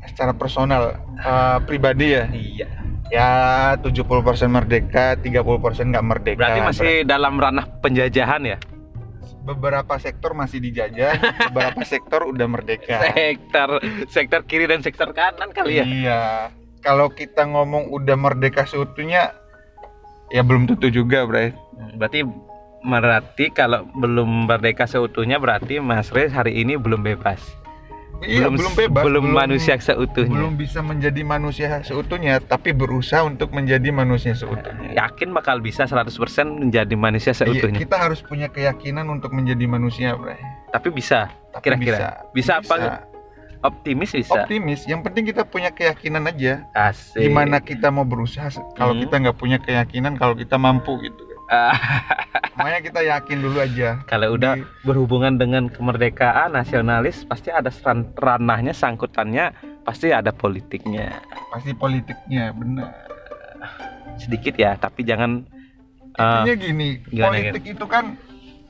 secara 0.07 0.31
personal 0.31 0.95
eh, 1.17 1.57
pribadi 1.63 2.15
ya 2.15 2.23
Iya. 2.31 2.67
ya 3.07 3.29
70% 3.79 4.07
merdeka 4.47 5.15
30% 5.19 5.91
nggak 5.91 6.05
merdeka 6.05 6.39
Berarti 6.39 6.61
masih 6.63 6.91
dalam 7.03 7.35
ranah 7.35 7.67
penjajahan 7.79 8.43
ya? 8.45 8.57
Beberapa 9.47 9.95
sektor 9.95 10.35
masih 10.35 10.59
dijajah 10.59 11.15
beberapa 11.55 11.87
sektor 11.87 12.27
udah 12.27 12.47
merdeka 12.51 12.99
Sektor 13.15 13.79
sektor 14.11 14.43
kiri 14.43 14.67
dan 14.67 14.83
sektor 14.83 15.15
kanan 15.15 15.55
kali 15.55 15.79
ya? 15.79 15.85
iya 15.87 16.23
kalau 16.83 17.07
kita 17.07 17.47
ngomong 17.47 17.87
udah 17.95 18.19
merdeka 18.19 18.67
seutuhnya 18.67 19.31
ya 20.27 20.43
belum 20.43 20.67
tentu 20.67 20.91
juga 20.91 21.23
Bray 21.23 21.55
Berarti 21.97 22.25
berarti 22.87 23.45
kalau 23.53 23.85
belum 23.97 24.49
merdeka 24.49 24.85
seutuhnya 24.89 25.37
berarti 25.41 25.81
Mas 25.81 26.09
Re 26.13 26.29
hari 26.29 26.61
ini 26.61 26.77
belum 26.77 27.05
bebas. 27.05 27.41
Iya 28.23 28.47
belum, 28.47 28.73
bebas 28.73 29.03
belum, 29.03 29.25
manusia 29.29 29.75
seutuhnya. 29.75 30.31
belum 30.31 30.53
bisa 30.55 30.79
menjadi 30.79 31.21
manusia 31.21 31.67
seutuhnya 31.81 32.39
tapi 32.39 32.71
berusaha 32.71 33.21
untuk 33.21 33.51
menjadi 33.51 33.89
manusia 33.89 34.33
seutuhnya 34.33 34.95
Yakin 34.95 35.29
bakal 35.31 35.59
bisa 35.59 35.83
100% 35.83 36.09
menjadi 36.57 36.93
manusia 36.93 37.31
Iya, 37.31 37.39
seutuhnya. 37.43 37.77
kita 37.77 37.97
harus 37.99 38.19
punya 38.19 38.47
keyakinan 38.47 39.05
untuk 39.05 39.29
menjadi 39.31 39.65
manusia 39.65 40.15
Bray 40.15 40.39
Tapi 40.67 40.89
bisa. 40.89 41.29
Kira-kira. 41.57 42.27
Bisa 42.31 42.57
apa? 42.57 43.05
Optimis 43.59 44.13
bisa. 44.13 44.45
optimis 44.45 44.85
yang 44.85 45.01
penting 45.01 45.25
kita 45.25 45.41
punya 45.41 45.69
keyakinan 45.69 46.23
aja 46.23 46.61
Asik. 46.71 47.17
gimana 47.19 47.57
kita 47.59 47.89
mau 47.89 48.05
berusaha 48.05 48.47
kalau 48.73 48.93
Hmm. 48.93 49.01
kita 49.01 49.15
nggak 49.19 49.33
punya 49.35 49.57
keyakinan 49.57 50.13
kalau 50.13 50.33
kita 50.33 50.55
mampu 50.55 50.93
gitu 51.01 51.25
makanya 52.59 52.81
kita 52.83 53.01
yakin 53.07 53.37
dulu 53.39 53.57
aja. 53.63 53.89
Kalau 54.07 54.35
udah 54.35 54.59
Di- 54.59 54.67
berhubungan 54.83 55.39
dengan 55.39 55.71
kemerdekaan 55.71 56.53
nasionalis 56.55 57.23
pasti 57.23 57.49
ada 57.51 57.71
ran- 57.83 58.11
ranahnya 58.19 58.75
sangkutannya 58.75 59.55
pasti 59.87 60.11
ada 60.11 60.35
politiknya. 60.35 61.23
Pasti 61.51 61.71
politiknya 61.71 62.51
benar 62.51 63.07
sedikit 64.17 64.57
ya 64.57 64.75
tapi 64.75 65.05
jangan 65.05 65.45
ah, 66.17 66.43
intinya 66.43 66.55
gini 66.57 66.89
gimana, 67.07 67.29
politik 67.29 67.63
itu 67.77 67.85
kan 67.85 68.17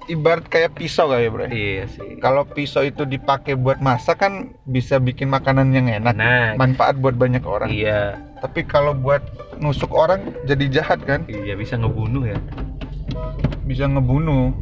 ibarat 0.08 0.48
kayak 0.48 0.76
pisau 0.76 1.12
kayak 1.12 1.30
bro 1.32 1.46
iya 1.52 1.86
sih. 1.88 2.20
Kalau 2.24 2.48
pisau 2.48 2.84
itu 2.84 3.04
dipakai 3.04 3.60
buat 3.60 3.84
masak 3.84 4.24
kan 4.24 4.56
bisa 4.64 4.98
bikin 4.98 5.28
makanan 5.28 5.76
yang 5.76 5.88
enak 5.92 6.16
nah. 6.16 6.56
manfaat 6.56 6.98
buat 6.98 7.16
banyak 7.16 7.44
orang. 7.44 7.70
Iya. 7.70 8.18
Tapi 8.40 8.66
kalau 8.66 8.96
buat 8.96 9.22
nusuk 9.60 9.92
orang 9.92 10.24
jadi 10.48 10.66
jahat 10.72 11.04
kan? 11.04 11.28
Iya 11.28 11.60
bisa 11.60 11.76
ngebunuh 11.78 12.24
ya? 12.26 12.40
Bisa 13.68 13.86
ngebunuh. 13.92 14.56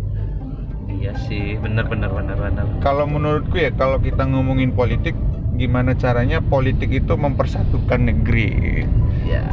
Iya 0.89 1.13
sih 1.29 1.61
benar 1.61 1.85
benar 1.85 2.09
benar 2.09 2.33
benar 2.39 2.65
kalau 2.81 3.05
menurutku 3.05 3.61
ya 3.61 3.69
kalau 3.75 4.01
kita 4.01 4.25
ngomongin 4.25 4.73
politik 4.73 5.13
gimana 5.53 5.93
caranya 5.93 6.41
politik 6.41 6.89
itu 6.89 7.13
mempersatukan 7.13 8.09
negeri? 8.09 8.83
Ya 9.27 9.45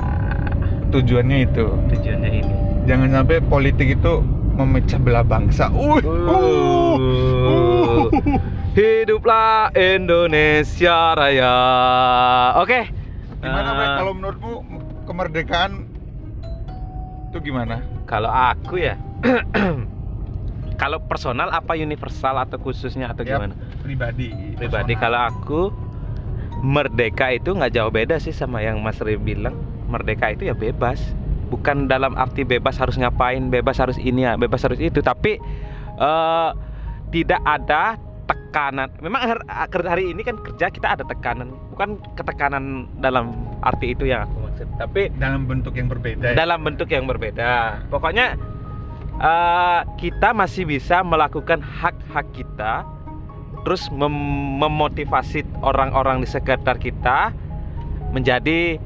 tujuannya 0.93 1.39
itu. 1.49 1.67
Tujuannya 1.97 2.31
ini. 2.45 2.55
Jangan 2.85 3.09
sampai 3.11 3.41
politik 3.41 3.97
itu 3.97 4.21
memecah 4.53 5.01
belah 5.01 5.25
bangsa 5.25 5.73
uh, 5.73 5.99
uh, 6.01 6.97
uh. 7.49 8.05
Hiduplah 8.73 9.69
Indonesia 9.77 11.13
Raya. 11.13 11.57
Oke. 12.57 12.89
gimana 13.45 13.69
Bre? 13.77 13.85
Eh, 13.85 13.91
kalau 14.01 14.13
menurutmu 14.17 14.53
kemerdekaan 15.05 15.73
Itu 17.29 17.41
gimana? 17.45 17.85
Kalau 18.09 18.29
aku 18.29 18.81
ya, 18.81 18.97
kalau 20.81 21.01
personal 21.05 21.49
apa 21.53 21.77
universal 21.77 22.37
atau 22.37 22.61
khususnya 22.61 23.13
atau 23.13 23.25
Yap, 23.25 23.41
gimana? 23.41 23.55
Pribadi. 23.81 24.57
Pribadi 24.57 24.93
personal. 24.97 25.01
kalau 25.01 25.21
aku 25.33 25.61
merdeka 26.65 27.33
itu 27.33 27.53
nggak 27.57 27.73
jauh 27.73 27.93
beda 27.93 28.21
sih 28.21 28.33
sama 28.33 28.61
yang 28.65 28.81
Mas 28.81 29.01
Ri 29.01 29.17
bilang. 29.21 29.57
Merdeka 29.89 30.33
itu 30.33 30.49
ya 30.49 30.57
bebas. 30.57 31.01
Bukan 31.53 31.85
dalam 31.85 32.17
arti 32.17 32.43
bebas 32.43 32.81
harus 32.81 32.97
ngapain, 32.97 33.53
bebas 33.53 33.77
harus 33.77 34.01
ini 34.01 34.25
ya, 34.25 34.41
bebas 34.41 34.65
harus 34.65 34.81
itu. 34.81 35.05
Tapi 35.05 35.37
eh, 36.01 36.51
tidak 37.13 37.41
ada 37.45 38.01
tekanan. 38.25 38.89
Memang 39.05 39.21
har- 39.21 39.45
har- 39.45 39.89
hari 39.93 40.17
ini 40.17 40.25
kan 40.25 40.41
kerja 40.41 40.73
kita 40.73 40.97
ada 40.97 41.05
tekanan, 41.05 41.53
bukan 41.69 42.01
ketekanan 42.17 42.89
dalam 42.97 43.37
arti 43.61 43.93
itu 43.93 44.09
yang 44.09 44.25
aku 44.25 44.49
maksud. 44.49 44.67
Tapi 44.81 45.13
dalam 45.21 45.45
bentuk 45.45 45.77
yang 45.77 45.93
berbeda. 45.93 46.33
ya? 46.33 46.37
dalam 46.37 46.65
bentuk 46.65 46.89
yang 46.89 47.05
berbeda. 47.05 47.85
Pokoknya 47.93 48.41
eh, 49.21 49.81
kita 50.01 50.33
masih 50.33 50.65
bisa 50.65 51.05
melakukan 51.05 51.61
hak-hak 51.61 52.33
kita, 52.33 52.89
terus 53.63 53.93
mem- 53.93 54.57
memotivasi 54.57 55.45
orang-orang 55.61 56.25
di 56.25 56.29
sekitar 56.29 56.81
kita 56.81 57.37
menjadi 58.13 58.77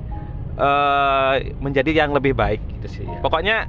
eh, 0.57 1.35
menjadi 1.57 1.91
yang 1.95 2.11
lebih 2.11 2.33
baik 2.33 2.61
gitu 2.75 2.89
sih. 2.91 3.07
Pokoknya 3.21 3.69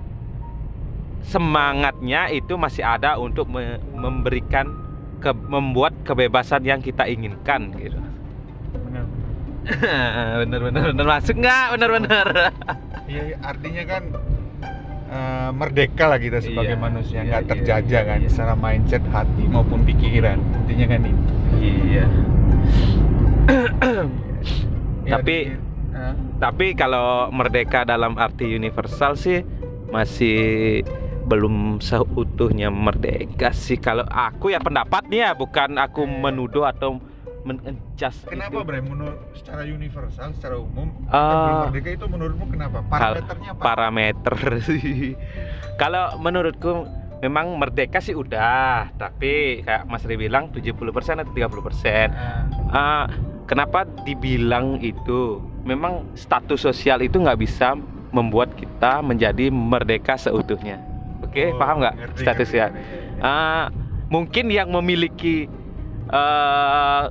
semangatnya 1.22 2.30
itu 2.30 2.56
masih 2.56 2.82
ada 2.82 3.16
untuk 3.16 3.46
me- 3.46 3.84
memberikan 3.92 4.72
ke- 5.18 5.36
membuat 5.46 5.92
kebebasan 6.02 6.64
yang 6.64 6.80
kita 6.80 7.04
inginkan 7.04 7.76
gitu. 7.76 8.00
Benar. 8.72 9.06
bener 10.42 10.60
bener 10.64 10.82
bener 10.88 11.06
masuk 11.06 11.36
nggak 11.36 11.76
bener 11.76 11.90
bener 11.92 12.28
Iya, 13.04 13.22
iya, 13.28 13.36
artinya 13.42 13.84
kan 13.84 14.04
eh, 15.08 15.50
merdeka 15.52 16.08
lah 16.08 16.16
kita 16.18 16.40
sebagai 16.40 16.72
Iya, 16.72 16.80
manusia, 16.80 17.18
iya, 17.18 17.28
nggak 17.28 17.42
iya, 17.42 17.50
terjajah 17.52 17.84
iya, 18.00 18.10
kan, 18.10 18.20
iya. 18.22 18.30
secara 18.32 18.54
mindset, 18.56 19.04
hati 19.10 19.44
maupun 19.46 19.84
pikiran. 19.84 20.40
Intinya 20.64 20.86
kan 20.88 21.02
itu. 21.04 21.34
iya 21.60 22.06
Ya, 25.04 25.20
Tapi- 25.20 25.56
eh, 25.94 26.14
Tapi 26.38 26.78
kalau 26.78 27.34
merdeka 27.34 27.82
dalam 27.82 28.14
arti 28.18 28.46
universal 28.54 29.18
sih 29.18 29.42
masih 29.90 30.82
belum 31.28 31.84
seutuhnya 31.84 32.72
merdeka 32.72 33.52
sih 33.52 33.76
kalau 33.76 34.08
aku 34.08 34.56
ya 34.56 34.64
pendapatnya 34.64 35.36
bukan 35.36 35.76
aku 35.76 36.08
menuduh 36.08 36.64
atau 36.64 37.04
mengejas 37.44 38.28
kenapa 38.28 38.64
Bre? 38.64 38.84
Menurut 38.84 39.32
secara 39.32 39.64
universal, 39.64 40.36
secara 40.36 40.60
umum, 40.60 40.92
belum 41.08 41.72
merdeka 41.72 41.90
itu 41.96 42.06
menurutmu 42.12 42.46
kenapa? 42.52 42.84
Parameternya 42.92 43.52
apa? 43.56 43.64
parameter 43.64 44.36
sih. 44.68 45.16
Kalau 45.80 46.20
menurutku 46.20 46.84
memang 47.24 47.56
merdeka 47.56 48.04
sih 48.04 48.14
udah, 48.14 48.92
tapi 49.00 49.64
kayak 49.64 49.88
Mas 49.88 50.04
Ri 50.04 50.20
bilang 50.20 50.52
70% 50.52 51.24
atau 51.24 51.32
30%. 51.32 52.12
Ah, 52.12 52.44
Ah, 52.68 53.06
kenapa 53.48 53.88
dibilang 54.04 54.84
itu? 54.84 55.40
Memang 55.68 56.08
status 56.16 56.64
sosial 56.64 57.04
itu 57.04 57.20
nggak 57.20 57.44
bisa 57.44 57.76
membuat 58.16 58.56
kita 58.56 59.04
menjadi 59.04 59.52
merdeka 59.52 60.16
seutuhnya. 60.16 60.80
Oke, 61.20 61.52
oh, 61.52 61.60
paham 61.60 61.84
nggak 61.84 62.16
status 62.16 62.50
ya? 62.56 62.72
Ah, 63.20 63.68
mungkin 64.08 64.48
yang 64.48 64.72
memiliki 64.72 65.52
eh 66.08 67.04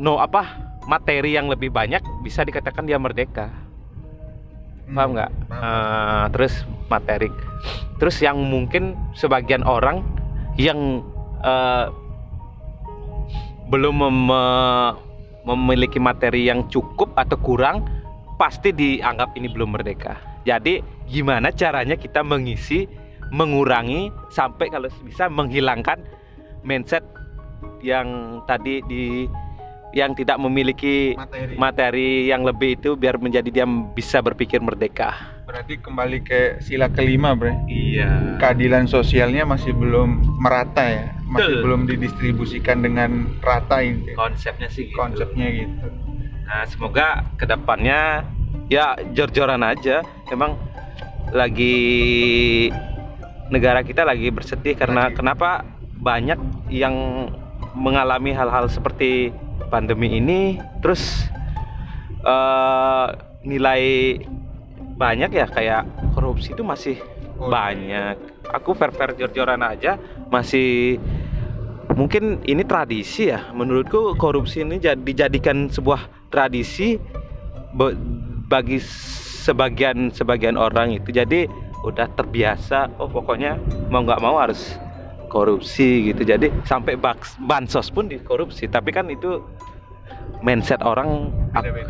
no 0.00 0.16
apa 0.16 0.48
materi 0.88 1.36
yang 1.36 1.52
lebih 1.52 1.68
banyak 1.68 2.00
bisa 2.24 2.40
dikatakan 2.40 2.88
dia 2.88 2.96
merdeka. 2.96 3.52
Hmm, 4.88 4.96
Paham 4.96 5.10
nggak? 5.12 5.30
Eh, 5.52 6.24
terus 6.32 6.54
materi. 6.88 7.28
Terus 8.00 8.16
yang 8.24 8.40
mungkin 8.40 8.96
sebagian 9.12 9.62
orang 9.62 10.00
yang 10.56 11.04
eh, 11.44 11.86
belum 13.68 13.94
mem- 14.00 15.11
memiliki 15.42 15.98
materi 15.98 16.46
yang 16.46 16.66
cukup 16.70 17.14
atau 17.18 17.38
kurang, 17.38 17.86
pasti 18.38 18.70
dianggap 18.74 19.34
ini 19.38 19.50
belum 19.50 19.74
merdeka. 19.74 20.18
Jadi 20.42 20.82
gimana 21.06 21.54
caranya 21.54 21.94
kita 21.94 22.26
mengisi, 22.26 22.86
mengurangi 23.30 24.10
sampai 24.34 24.68
kalau 24.68 24.90
bisa 25.06 25.30
menghilangkan 25.30 26.02
mindset 26.66 27.02
yang 27.82 28.40
tadi 28.46 28.82
di 28.86 29.26
yang 29.92 30.16
tidak 30.16 30.40
memiliki 30.40 31.12
materi. 31.12 31.54
materi 31.60 32.10
yang 32.26 32.42
lebih 32.48 32.80
itu 32.80 32.96
biar 32.96 33.20
menjadi 33.20 33.48
dia 33.52 33.66
bisa 33.68 34.24
berpikir 34.24 34.58
merdeka. 34.64 35.31
Berarti 35.42 35.74
kembali 35.82 36.18
ke 36.22 36.40
sila 36.62 36.86
kelima, 36.86 37.34
Bre. 37.34 37.50
Iya. 37.66 38.38
Keadilan 38.38 38.86
sosialnya 38.86 39.42
masih 39.42 39.74
belum 39.74 40.38
merata 40.38 40.86
ya, 40.86 41.10
masih 41.26 41.58
Betul. 41.58 41.62
belum 41.66 41.80
didistribusikan 41.90 42.78
dengan 42.78 43.26
rata 43.42 43.82
ini 43.82 44.14
Konsepnya 44.14 44.70
sih 44.70 44.86
gitu. 44.86 44.94
konsepnya 44.94 45.46
gitu. 45.50 45.86
Nah, 46.46 46.62
semoga 46.70 47.26
ke 47.34 47.44
depannya 47.44 48.22
ya 48.70 48.94
jor-joran 49.10 49.66
aja. 49.66 50.06
Emang 50.30 50.54
lagi 51.34 51.74
negara 53.50 53.82
kita 53.82 54.06
lagi 54.06 54.30
bersedih 54.30 54.78
karena 54.78 55.10
Lagi. 55.10 55.16
kenapa 55.18 55.66
banyak 55.98 56.38
yang 56.70 56.94
mengalami 57.74 58.30
hal-hal 58.30 58.70
seperti 58.70 59.34
pandemi 59.74 60.22
ini, 60.22 60.60
terus 60.84 61.26
eh, 62.22 63.06
nilai 63.42 63.82
banyak 64.96 65.30
ya 65.32 65.46
kayak 65.48 65.82
korupsi 66.14 66.52
itu 66.52 66.62
masih 66.62 66.96
Oh, 67.42 67.50
banyak. 67.50 68.14
Aku 68.54 68.70
fair-fair 68.78 69.18
jor-joran 69.18 69.58
aja 69.66 69.98
masih 70.30 71.00
mungkin 71.98 72.38
ini 72.46 72.62
tradisi 72.62 73.34
ya. 73.34 73.50
Menurutku 73.50 74.14
korupsi 74.14 74.62
ini 74.62 74.78
jadi 74.78 74.98
dijadikan 75.02 75.66
sebuah 75.66 76.30
tradisi 76.30 77.02
bagi 78.46 78.78
sebagian 79.42 80.14
sebagian 80.14 80.54
orang 80.54 80.94
itu. 80.94 81.10
Jadi 81.10 81.50
udah 81.82 82.06
terbiasa. 82.14 82.94
Oh 83.02 83.10
pokoknya 83.10 83.58
mau 83.90 84.06
nggak 84.06 84.22
mau 84.22 84.38
harus 84.38 84.78
korupsi 85.26 86.14
gitu. 86.14 86.22
Jadi 86.22 86.52
sampai 86.62 86.94
bansos 87.42 87.90
pun 87.90 88.06
dikorupsi. 88.06 88.70
Tapi 88.70 88.94
kan 88.94 89.10
itu 89.10 89.42
mindset 90.46 90.78
orang 90.86 91.26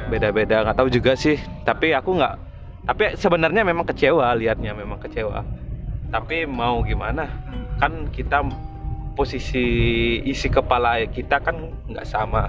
Beda-beda. 0.08 0.64
Nggak 0.64 0.76
tahu 0.80 0.88
juga 0.88 1.12
sih. 1.12 1.36
Tapi 1.68 1.92
aku 1.92 2.16
nggak 2.16 2.51
tapi 2.82 3.14
sebenarnya 3.14 3.62
memang 3.62 3.84
kecewa 3.84 4.34
lihatnya 4.34 4.72
memang 4.72 4.98
kecewa 4.98 5.42
tapi 6.08 6.44
mau 6.44 6.82
gimana 6.82 7.24
kan 7.78 8.08
kita 8.08 8.42
posisi 9.12 9.64
isi 10.22 10.48
kepala 10.48 11.04
kita 11.06 11.38
kan 11.38 11.56
nggak 11.86 12.04
sama 12.04 12.48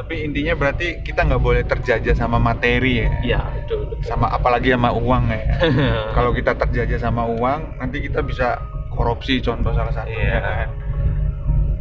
Tapi 0.00 0.24
intinya 0.24 0.56
berarti 0.56 1.04
kita 1.04 1.28
nggak 1.28 1.42
boleh 1.44 1.60
terjajah 1.60 2.16
sama 2.16 2.40
materi 2.40 3.04
ya. 3.04 3.10
iya 3.20 3.40
betul, 3.52 3.84
betul. 3.84 4.00
Sama 4.08 4.32
apalagi 4.32 4.72
sama 4.72 4.96
uang 4.96 5.28
ya. 5.28 5.44
Kalau 6.16 6.32
kita 6.32 6.56
terjajah 6.56 6.96
sama 6.96 7.28
uang, 7.28 7.76
nanti 7.76 8.00
kita 8.00 8.24
bisa 8.24 8.56
korupsi 8.88 9.44
contoh 9.44 9.76
salah 9.76 9.92
satunya 9.92 10.24
Iya. 10.24 10.40
kan. 10.40 10.68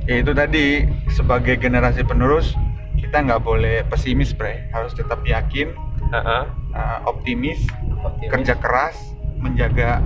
Ya 0.03 0.15
itu 0.19 0.32
tadi 0.36 0.65
sebagai 1.08 1.55
generasi 1.55 2.03
penerus 2.03 2.60
kita 2.99 3.23
nggak 3.23 3.39
boleh 3.39 3.88
pesimis, 3.88 4.36
bre. 4.36 4.67
Harus 4.75 4.91
tetap 4.91 5.23
yakin, 5.23 5.71
Heeh. 6.12 6.43
Uh, 6.71 6.99
optimis, 7.05 7.63
Optimis. 7.99 8.29
kerja 8.29 8.53
keras, 8.55 8.95
menjaga 9.36 10.03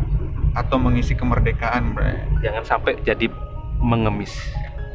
atau 0.53 0.77
mengisi 0.77 1.13
kemerdekaan, 1.13 1.91
bre. 1.91 2.13
jangan 2.39 2.61
sampai 2.63 2.93
jadi 3.01 3.25
mengemis 3.79 4.37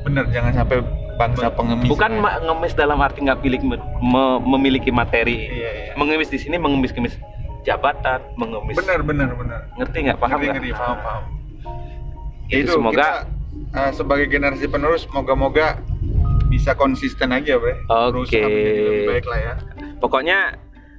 Bener, 0.00 0.30
jangan 0.30 0.54
sampai 0.54 0.78
bangsa 1.14 1.50
pengemis. 1.50 1.90
bukan 1.90 2.12
ma- 2.16 2.38
ngemis 2.38 2.72
dalam 2.72 2.96
arti 2.96 3.20
nggak 3.20 3.40
pilih 3.40 3.58
me- 3.66 3.82
memiliki 4.40 4.88
materi 4.88 5.50
Iya, 5.50 5.70
iya. 5.82 5.92
mengemis 5.92 6.26
di 6.26 6.38
sini 6.38 6.54
mengemis-kemis 6.54 7.18
jabatan 7.60 8.22
mengemis 8.34 8.78
Bener, 8.78 9.02
bener, 9.02 9.34
bener. 9.34 9.66
ngerti 9.74 9.96
nggak 10.00 10.16
paham 10.16 10.38
Ngerti, 10.38 10.46
ngerti, 10.48 10.70
paham, 10.72 10.96
paham. 10.96 11.22
itu, 12.48 12.70
semoga 12.70 12.94
kita, 12.94 13.10
uh, 13.74 13.90
sebagai 13.90 14.26
generasi 14.26 14.64
penerus 14.64 15.04
moga-moga 15.08 15.82
bisa 16.48 16.72
konsisten 16.72 17.28
aja 17.28 17.58
bre 17.58 17.82
Oke. 17.84 18.08
berusaha 18.08 18.40
menjadi 18.40 18.80
lebih 18.80 19.04
baik 19.10 19.26
lah 19.26 19.40
ya 19.42 19.54
Pokoknya 19.98 20.38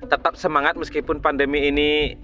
tetap 0.07 0.39
semangat 0.39 0.79
meskipun 0.79 1.19
pandemi 1.19 1.67
ini 1.67 2.15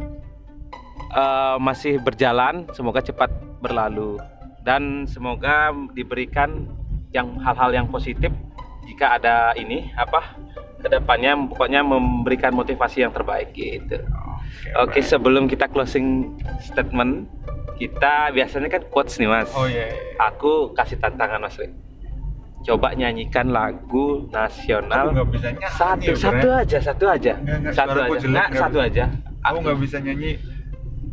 eh, 1.12 1.58
masih 1.60 2.00
berjalan, 2.00 2.70
semoga 2.72 3.04
cepat 3.04 3.32
berlalu 3.60 4.22
dan 4.66 5.06
semoga 5.06 5.72
diberikan 5.94 6.66
yang 7.14 7.38
hal-hal 7.40 7.72
yang 7.72 7.88
positif 7.88 8.34
jika 8.90 9.18
ada 9.22 9.54
ini 9.56 9.94
apa 9.96 10.36
ke 10.82 10.88
depannya 10.90 11.34
pokoknya 11.50 11.82
memberikan 11.82 12.54
motivasi 12.54 13.06
yang 13.06 13.14
terbaik 13.14 13.54
gitu. 13.54 14.02
Oke 14.78 15.02
Bre. 15.02 15.06
sebelum 15.06 15.50
kita 15.50 15.70
closing 15.70 16.38
statement 16.62 17.30
kita 17.76 18.32
biasanya 18.32 18.70
kan 18.72 18.84
quotes 18.88 19.20
nih 19.20 19.28
mas. 19.28 19.50
oh 19.52 19.68
iya, 19.68 19.92
iya. 19.92 20.02
Aku 20.32 20.72
kasih 20.78 21.02
tantangan 21.02 21.42
mas. 21.42 21.58
Ri. 21.58 21.85
Coba 22.66 22.90
nyanyikan 22.92 23.48
lagu 23.48 24.26
aku 24.26 24.34
nasional 24.34 25.06
nggak 25.14 25.30
bisa 25.30 25.48
nyanyi 25.52 25.70
satu 25.72 26.02
Bre. 26.08 26.18
satu 26.18 26.48
aja 26.52 26.78
satu 26.82 27.06
aja 27.06 27.34
Nggak, 27.38 27.58
nggak, 27.62 27.74
satu 27.74 27.98
aja 27.98 28.16
jelek, 28.18 28.26
nggak 28.34 28.48
nggak 28.48 28.60
satu 28.60 28.76
bisa. 28.76 28.88
aja 28.88 29.04
aku 29.40 29.58
nggak 29.62 29.80
bisa 29.80 29.98
nyanyi 30.00 30.32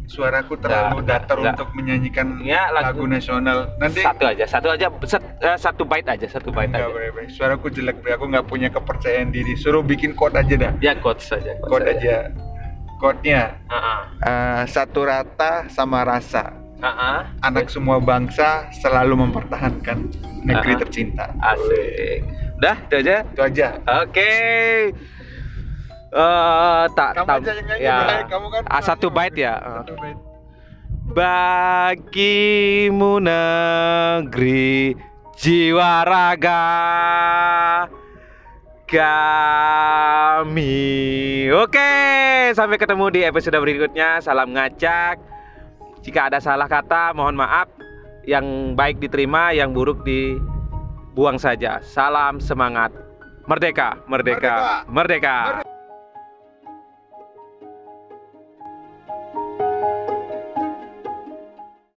suaraku 0.05 0.55
terlalu 0.59 0.97
Nggak, 0.99 1.09
datar 1.09 1.37
nggak. 1.38 1.53
untuk 1.55 1.69
menyanyikan 1.73 2.27
Ya, 2.43 2.69
lagu, 2.69 3.01
lagu- 3.01 3.09
nasional. 3.09 3.59
Nanti 3.79 4.01
Satu 4.01 4.25
aja, 4.27 4.45
satu 4.45 4.69
aja, 4.69 4.87
set- 5.03 5.31
eh, 5.41 5.57
satu 5.57 5.83
bait 5.85 6.05
aja, 6.05 6.27
satu 6.27 6.53
bait 6.53 6.69
Enggak 6.69 6.85
aja. 6.85 6.93
boleh, 6.93 7.09
boleh. 7.12 7.29
Suaraku 7.29 7.67
jelek, 7.69 7.97
Bre. 7.99 8.12
aku 8.12 8.29
nggak 8.29 8.45
punya 8.45 8.69
kepercayaan 8.69 9.31
diri. 9.31 9.53
Suruh 9.55 9.81
bikin 9.81 10.12
quote 10.12 10.37
aja 10.37 10.53
dah. 10.59 10.73
Ya 10.81 10.93
quotes 10.95 11.25
saja. 11.27 11.57
Quote 11.59 11.88
aja. 11.88 12.29
Quote-nya 12.99 13.57
Heeh. 13.67 14.01
eh, 14.23 14.62
satu 14.67 15.03
rata 15.03 15.67
sama 15.67 16.05
rasa. 16.05 16.61
Heeh. 16.83 17.18
Anak 17.40 17.71
semua 17.71 17.97
bangsa 17.97 18.66
selalu 18.75 19.14
mempertahankan 19.23 20.11
negeri 20.42 20.73
Ah. 20.75 20.79
tercinta. 20.79 21.25
Asik. 21.38 22.27
Udah, 22.59 22.77
itu 22.81 22.95
aja. 22.99 23.16
Itu 23.23 23.40
aja. 23.40 23.68
Oke. 24.03 24.33
Eh, 26.12 26.85
tak 26.92 27.11
Kamu 27.16 27.25
tak- 27.25 27.40
aja 27.40 27.53
yang 27.55 27.66
ya. 27.81 27.97
Bray. 28.05 28.23
Kamu 28.29 28.47
kan 28.51 28.62
Ah, 28.66 28.83
satu 28.83 29.09
bait 29.09 29.33
ya. 29.33 29.57
Satu 29.57 29.95
bait. 29.97 30.18
Bagimu 31.12 32.42
negeri 33.18 34.92
jiwa 35.35 36.05
raga 36.05 36.64
kami. 40.33 41.49
Oke, 41.49 41.92
sampai 42.53 42.77
ketemu 42.77 43.07
di 43.09 43.21
episode 43.23 43.57
berikutnya. 43.57 44.21
Salam 44.21 44.53
ngacak. 44.53 45.32
Jika 46.03 46.27
ada 46.27 46.43
salah 46.43 46.67
kata, 46.67 47.15
mohon 47.15 47.38
maaf. 47.38 47.71
Yang 48.27 48.75
baik 48.79 49.03
diterima, 49.03 49.55
yang 49.55 49.75
buruk 49.75 50.03
dibuang 50.03 51.38
saja. 51.38 51.79
Salam 51.83 52.38
semangat. 52.43 52.91
Merdeka, 53.47 53.99
merdeka, 54.07 54.87
merdeka. 54.87 55.37
Merdeka. 55.59 55.73